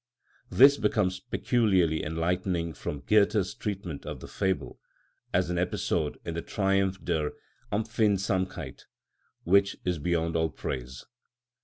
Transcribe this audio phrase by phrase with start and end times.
[0.49, 4.79] This becomes peculiarly enlightening from Goethe's treatment of the fable,
[5.31, 7.33] as an episode in the Triumph der
[7.71, 8.85] Empfindsamkeit,
[9.43, 11.05] which is beyond all praise.